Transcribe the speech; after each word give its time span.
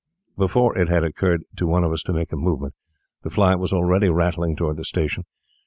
Before 0.35 0.75
it 0.79 0.89
had 0.89 1.03
occurred 1.03 1.43
to 1.57 1.67
one 1.67 1.83
of 1.83 1.91
us 1.91 2.01
to 2.01 2.11
make 2.11 2.31
a 2.31 2.35
movement 2.35 2.73
the 3.21 3.29
fly 3.29 3.53
was 3.53 3.71
already 3.71 4.09
rattling 4.09 4.55
toward 4.55 4.77
the 4.77 4.83
station. 4.83 5.25